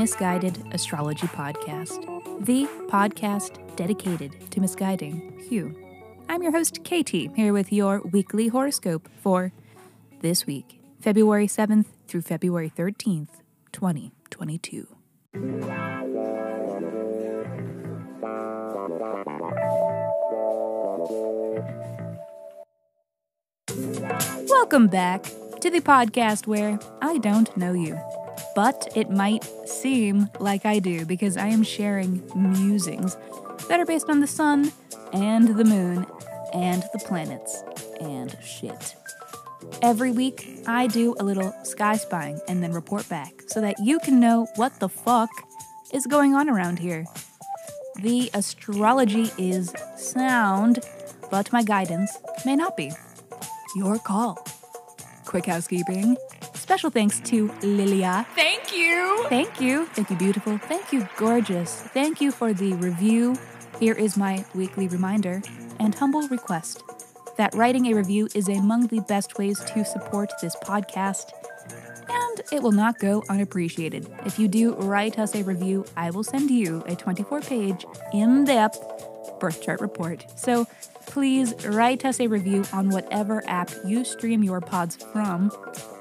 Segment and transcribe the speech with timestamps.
[0.00, 2.00] Miss Guided Astrology Podcast,
[2.44, 5.76] the podcast dedicated to misguiding you.
[6.28, 9.52] I'm your host, Katie, here with your weekly horoscope for
[10.20, 13.42] this week, February 7th through February 13th,
[13.72, 14.86] 2022.
[24.48, 25.24] Welcome back
[25.60, 27.98] to the podcast where I don't know you,
[28.54, 33.16] but it might seem like I do because I am sharing musings
[33.68, 34.72] that are based on the sun
[35.12, 36.06] and the moon
[36.52, 37.62] and the planets
[38.00, 38.96] and shit.
[39.82, 43.98] Every week, I do a little sky spying and then report back so that you
[44.00, 45.30] can know what the fuck
[45.92, 47.04] is going on around here.
[48.02, 50.80] The astrology is sound,
[51.30, 52.16] but my guidance
[52.46, 52.92] may not be.
[53.76, 54.44] Your call.
[55.26, 56.16] Quick housekeeping.
[56.70, 58.24] Special thanks to Lilia.
[58.36, 59.26] Thank you.
[59.28, 59.86] Thank you.
[59.86, 60.56] Thank you, beautiful.
[60.56, 61.80] Thank you, gorgeous.
[61.80, 63.36] Thank you for the review.
[63.80, 65.42] Here is my weekly reminder
[65.80, 66.84] and humble request
[67.36, 71.32] that writing a review is among the best ways to support this podcast,
[72.08, 74.08] and it will not go unappreciated.
[74.24, 78.44] If you do write us a review, I will send you a 24 page, in
[78.44, 78.78] depth
[79.40, 80.24] birth chart report.
[80.36, 80.68] So
[81.06, 85.50] please write us a review on whatever app you stream your pods from,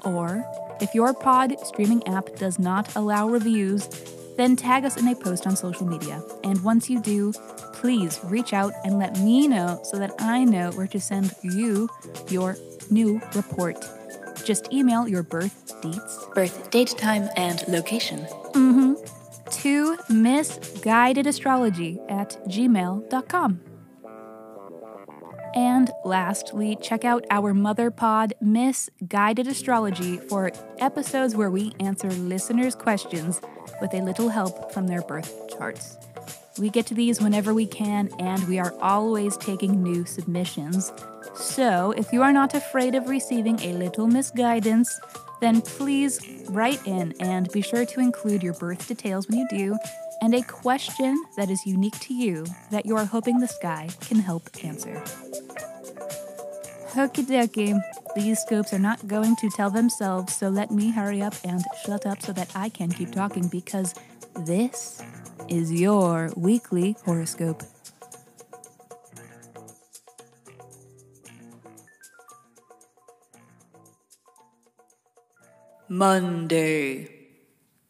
[0.03, 0.45] or
[0.81, 3.87] if your pod streaming app does not allow reviews,
[4.37, 6.23] then tag us in a post on social media.
[6.43, 7.33] And once you do,
[7.73, 11.89] please reach out and let me know so that I know where to send you
[12.29, 12.55] your
[12.89, 13.85] new report.
[14.45, 18.21] Just email your birth dates, birth date, time, and location.
[18.53, 18.93] Mm-hmm.
[19.49, 23.68] To misguidedastrology at gmail.com.
[25.55, 32.09] And lastly, check out our mother pod, Miss Guided Astrology, for episodes where we answer
[32.11, 33.41] listeners' questions
[33.81, 35.97] with a little help from their birth charts.
[36.59, 40.91] We get to these whenever we can, and we are always taking new submissions.
[41.35, 44.99] So, if you are not afraid of receiving a little misguidance,
[45.39, 46.19] then please
[46.49, 49.77] write in and be sure to include your birth details when you do
[50.21, 54.19] and a question that is unique to you that you are hoping the sky can
[54.19, 55.01] help answer.
[56.93, 57.79] Okie dokie.
[58.15, 62.05] These scopes are not going to tell themselves, so let me hurry up and shut
[62.05, 63.93] up so that I can keep talking because
[64.45, 65.01] this
[65.47, 67.63] is your weekly horoscope.
[75.87, 77.18] Monday.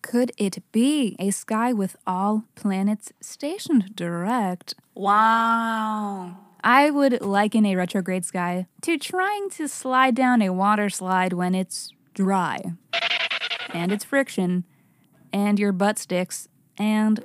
[0.09, 4.73] Could it be a sky with all planets stationed direct?
[4.95, 6.35] Wow.
[6.63, 11.53] I would liken a retrograde sky to trying to slide down a water slide when
[11.53, 12.59] it's dry,
[13.71, 14.63] and it's friction,
[15.31, 17.23] and your butt sticks, and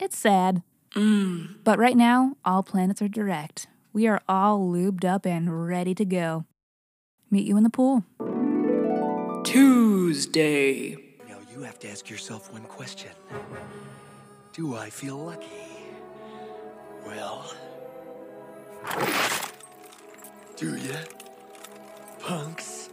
[0.00, 0.64] it's sad.
[0.96, 1.58] Mm.
[1.62, 3.68] But right now, all planets are direct.
[3.92, 6.44] We are all lubed up and ready to go.
[7.30, 8.04] Meet you in the pool.
[9.44, 10.96] Tuesday.
[11.28, 13.10] Now you have to ask yourself one question.
[14.52, 15.46] Do I feel lucky?
[17.04, 17.52] Well,
[20.56, 20.96] do ya?
[22.20, 22.88] Punks?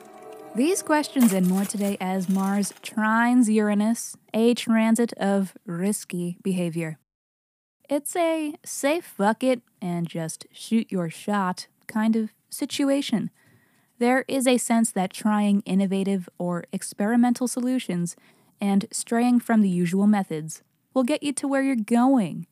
[0.56, 6.98] These questions and more today as Mars trines Uranus, a transit of risky behavior.
[7.88, 13.30] It's a safe fuck it and just shoot your shot kind of situation.
[14.00, 18.16] There is a sense that trying innovative or experimental solutions
[18.62, 22.48] and straying from the usual methods will get you to where you're going.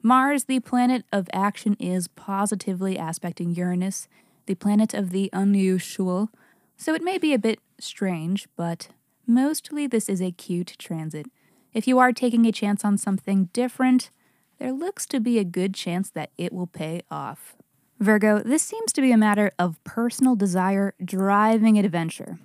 [0.00, 4.06] Mars, the planet of action, is positively aspecting Uranus,
[4.46, 6.30] the planet of the unusual,
[6.76, 8.88] so it may be a bit strange, but
[9.26, 11.26] mostly this is a cute transit.
[11.72, 14.10] If you are taking a chance on something different,
[14.58, 17.56] there looks to be a good chance that it will pay off.
[18.02, 22.40] Virgo, this seems to be a matter of personal desire driving adventure.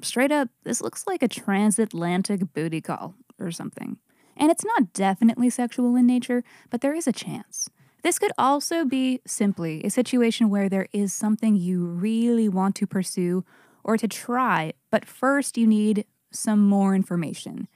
[0.00, 3.96] Straight up, this looks like a transatlantic booty call or something.
[4.36, 7.68] And it's not definitely sexual in nature, but there is a chance.
[8.04, 12.86] This could also be simply a situation where there is something you really want to
[12.86, 13.44] pursue
[13.82, 17.66] or to try, but first you need some more information.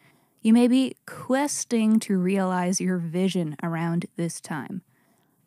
[0.43, 4.83] You may be questing to realize your vision around this time.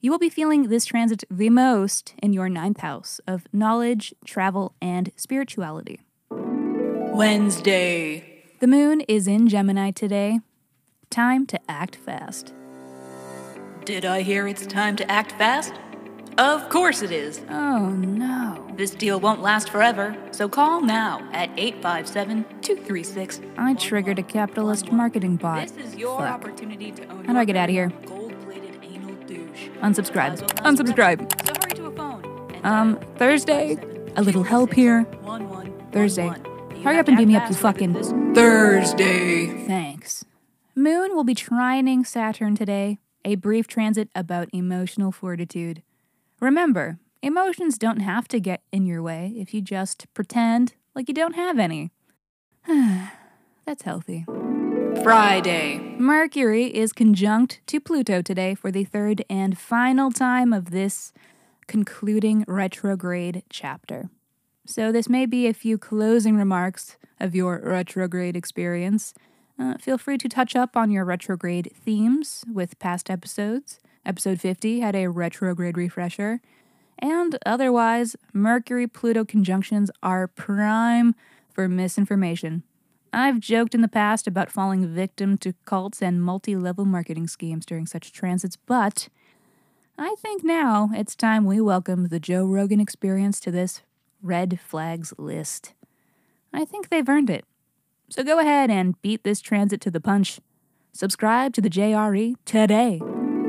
[0.01, 4.73] You will be feeling this transit the most in your ninth house of knowledge, travel,
[4.81, 5.99] and spirituality.
[6.31, 8.45] Wednesday.
[8.61, 10.39] The moon is in Gemini today.
[11.09, 12.53] Time to act fast.
[13.83, 15.73] Did I hear it's time to act fast?
[16.37, 17.41] Of course it is.
[17.49, 18.71] Oh no.
[18.77, 23.41] This deal won't last forever, so call now at 857 236.
[23.57, 25.67] I triggered a capitalist marketing bot.
[25.67, 26.29] This is your Fuck.
[26.29, 27.91] opportunity to own How do I get out of here?
[29.81, 30.49] Gold-plated anal douche.
[30.61, 30.61] Unsubscribe.
[30.63, 31.45] Unsubscribe.
[31.47, 32.51] So hurry to a phone.
[32.55, 33.77] and Um, Thursday,
[34.15, 35.05] a little help here.
[35.91, 36.31] Thursday.
[36.83, 39.65] Hurry up and beat me up, you fucking- Thursday.
[39.65, 40.23] Thanks.
[40.75, 45.81] Moon will be trining Saturn today, a brief transit about emotional fortitude.
[46.39, 51.13] Remember, emotions don't have to get in your way if you just pretend like you
[51.13, 51.91] don't have any.
[53.65, 54.25] That's healthy.
[55.03, 55.88] Friday.
[56.01, 61.11] Mercury is conjunct to Pluto today for the third and final time of this
[61.67, 64.09] concluding retrograde chapter.
[64.65, 69.13] So, this may be a few closing remarks of your retrograde experience.
[69.59, 73.81] Uh, feel free to touch up on your retrograde themes with past episodes.
[74.05, 76.39] Episode 50 had a retrograde refresher.
[76.97, 81.13] And otherwise, Mercury Pluto conjunctions are prime
[81.53, 82.63] for misinformation.
[83.11, 87.65] I've joked in the past about falling victim to cults and multi level marketing schemes
[87.65, 89.09] during such transits, but
[89.97, 93.81] I think now it's time we welcome the Joe Rogan experience to this
[94.21, 95.73] red flags list.
[96.53, 97.45] I think they've earned it.
[98.09, 100.39] So go ahead and beat this transit to the punch.
[100.93, 103.01] Subscribe to the JRE today.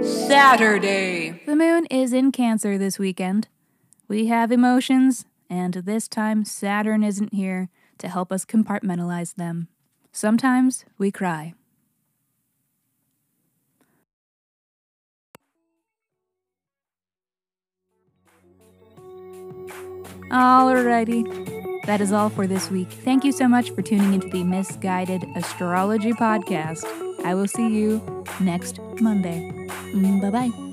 [0.02, 1.42] Saturday.
[1.44, 3.48] The moon is in Cancer this weekend.
[4.08, 7.68] We have emotions, and this time Saturn isn't here
[8.00, 9.68] to help us compartmentalize them.
[10.12, 11.54] Sometimes we cry.
[20.30, 21.60] Alrighty.
[21.86, 22.88] That is all for this week.
[22.88, 26.84] Thank you so much for tuning into the Miss Guided Astrology Podcast.
[27.24, 29.50] I will see you next Monday.
[29.92, 30.69] Mm, bye bye.